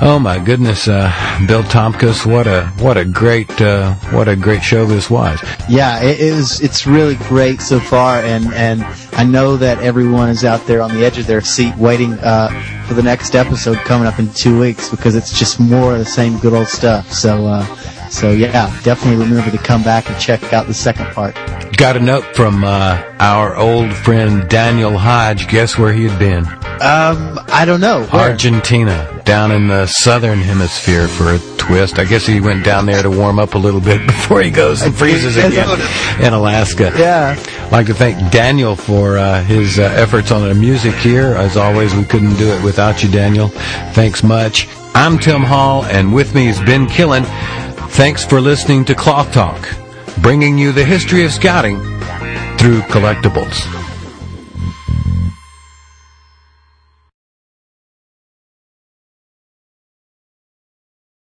[0.00, 1.12] oh my goodness, uh,
[1.46, 2.24] Bill Tomkus.
[2.24, 5.38] What a what a great uh, what a great show this was.
[5.68, 6.62] Yeah, it is.
[6.62, 10.94] It's really great so far, and and I know that everyone is out there on
[10.94, 12.48] the edge of their seat waiting uh,
[12.88, 16.06] for the next episode coming up in two weeks because it's just more of the
[16.06, 17.12] same good old stuff.
[17.12, 17.62] So.
[18.10, 18.52] So yeah,
[18.82, 21.34] definitely remember to come back and check out the second part.
[21.76, 25.48] Got a note from uh, our old friend Daniel Hodge.
[25.48, 26.46] Guess where he had been?
[26.80, 28.04] Um, I don't know.
[28.06, 28.30] Where?
[28.30, 31.98] Argentina, down in the southern hemisphere for a twist.
[31.98, 34.82] I guess he went down there to warm up a little bit before he goes
[34.82, 35.68] and freezes again
[36.20, 36.92] in Alaska.
[36.96, 37.36] Yeah.
[37.66, 41.34] I'd like to thank Daniel for uh, his uh, efforts on the music here.
[41.34, 43.48] As always, we couldn't do it without you, Daniel.
[43.92, 44.68] Thanks much.
[44.94, 47.24] I'm Tim Hall, and with me is Ben Killen.
[47.88, 49.68] Thanks for listening to Cloth Talk,
[50.20, 51.78] bringing you the history of scouting
[52.58, 53.85] through collectibles.